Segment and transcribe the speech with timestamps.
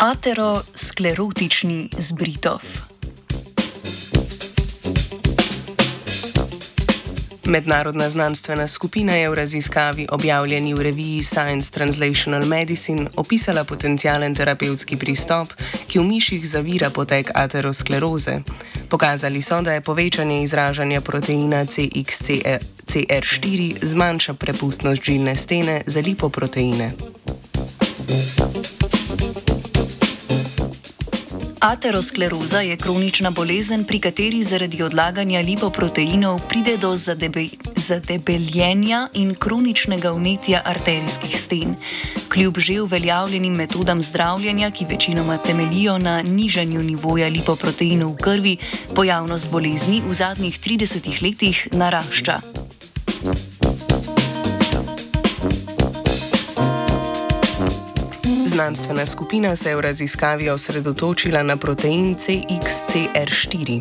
[0.00, 2.60] Aterosklerotični zbritov.
[7.44, 14.96] Mednarodna znanstvena skupina je v raziskavi objavljeni v reviji Science Translational Medicine opisala potencijalen terapevtski
[14.96, 15.48] pristop,
[15.88, 18.40] ki v miših zavira potek ateroskleroze.
[18.88, 26.92] Pokazali so, da je povečanje izražanja proteina CXCR4 zmanjša prepustnost žilne stene za lipoproteine.
[31.60, 37.44] Ateroskleroza je kronična bolezen, pri kateri zaradi odlaganja lipoproteinov pride do zadebe,
[37.76, 41.74] zadebeljenja in kroničnega vnetja arterijskih sten.
[42.32, 48.56] Kljub že uveljavljenim metodam zdravljenja, ki večinoma temelijo na nižanju nivoja lipoproteinov v krvi,
[48.94, 52.40] pojavnost bolezni v zadnjih 30 letih narašča.
[58.60, 63.80] Znanstvena skupina se je v raziskavi osredotočila na protein CXCR4.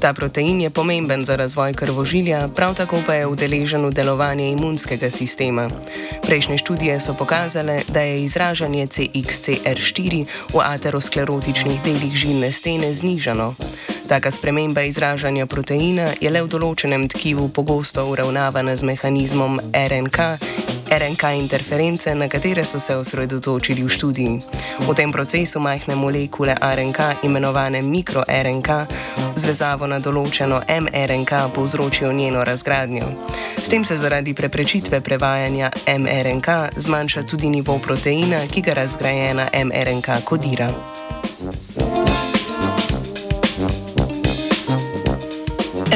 [0.00, 5.10] Ta protein je pomemben za razvoj krvožilja, prav tako pa je udeležen v delovanje imunskega
[5.10, 5.70] sistema.
[6.22, 13.54] Prejšnje študije so pokazale, da je izražanje CXCR4 v aterosklerotičnih delih žilne stene znižano.
[14.08, 20.18] Taka sprememba izražanja proteina je le v določenem tkivu pogosto uravnavana z mehanizmom RNK
[20.90, 24.40] RNK interference, na katere so se osredotočili v študiji.
[24.88, 28.68] V tem procesu majhne molekule RNK, imenovane mikro-RNK,
[29.36, 33.06] zvezavo na določeno mRNK povzročijo njeno razgradnjo.
[33.62, 40.24] S tem se zaradi preprečitve prevajanja mRNK zmanjša tudi nivo proteina, ki ga razgrajena mRNK
[40.24, 40.72] kodira.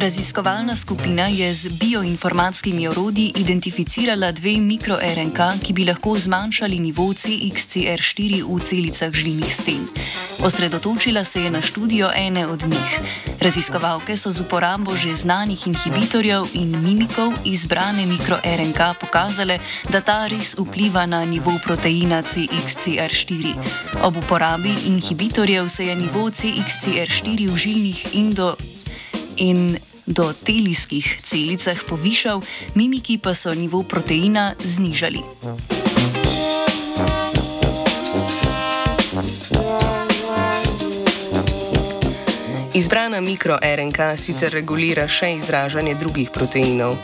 [0.05, 8.43] Raziskovalna skupina je z bioinformatskimi orodji identificirala dve mikro-RNK, ki bi lahko zmanjšali nivo CXCR4
[8.45, 9.87] v celicah žilnih sten.
[10.45, 13.01] Osredotočila se je na študijo ene od njih.
[13.41, 20.53] Raziskovalke so z uporabo že znanih inhibitorjev in mimikov izbrane mikro-RNK pokazale, da ta res
[20.59, 23.55] vpliva na nivo proteina CXCR4.
[24.03, 28.57] Ob uporabi inhibitorjev se je nivo CXCR4 v žilnih in do
[29.37, 32.43] in do telijskih celicah povišal,
[32.75, 35.23] mimiki pa so nivo proteina znižali.
[42.75, 46.97] Izbrana mikro-RNK sicer regulira še izražanje drugih proteinov.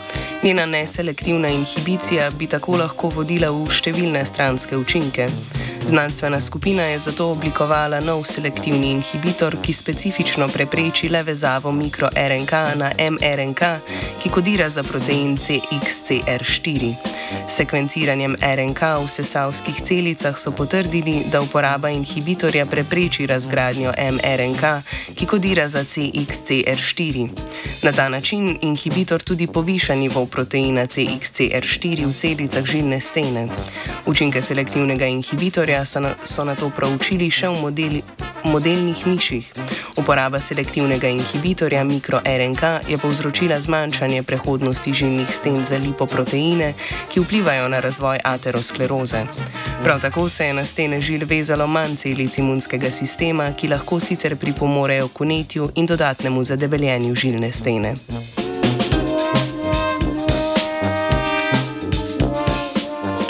[0.43, 5.29] Njena neselektivna inhibicija bi tako lahko vodila v številne stranske učinke.
[5.87, 12.91] Znanstvena skupina je zato oblikovala nov selektivni inhibitor, ki specifično prepreči le vezavo mikro-RNK na
[13.11, 13.61] mRNK,
[14.23, 17.10] ki kodira za protein CXCR4.
[17.47, 24.63] Sekvenciranjem RNK v sesavskih celicah so potrdili, da uporaba inhibitorja prepreči razgradnjo mRNK,
[25.15, 27.29] ki kodira za CXCR4.
[27.83, 33.47] Na ta način inhibitor tudi poviša nivo proteina CXCR4 v celicah žilne stene.
[34.05, 35.85] Učinke selektivnega inhibitorja
[36.23, 38.03] so na to proučili še v modeli,
[38.43, 39.51] modelnih miših.
[39.95, 46.73] Uporaba selektivnega inhibitorja mikro-RNK je povzročila zmanjšanje prehodnosti žilnih sten za lipoproteine,
[47.09, 49.25] ki vplivajo na razvoj ateroskleroze.
[49.83, 54.35] Prav tako se je na stene žil vezalo manj celic imunskega sistema, ki lahko sicer
[54.35, 57.95] pripomorejo k unetju in dodatnemu zadebeljenju žilne stene.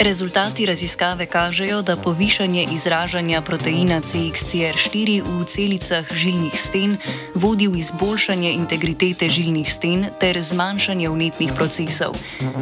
[0.01, 6.97] Rezultati raziskave kažejo, da povišanje izražanja proteina CXCR4 v celicah žilnih sten
[7.35, 12.17] vodi v izboljšanje integritete žilnih sten ter zmanjšanje vnetnih procesov.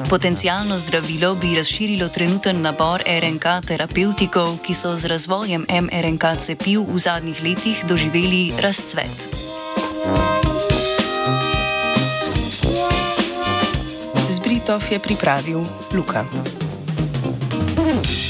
[0.10, 7.00] Potencijalno zdravilo bi razširilo trenuten nabor RNK terapevtikov, ki so z razvojem mRNK cepiv v
[7.00, 9.28] zadnjih letih doživeli razcvet.
[14.28, 15.64] Zbritov je pripravil
[15.96, 16.59] Luka.
[17.90, 18.29] Mm-hmm.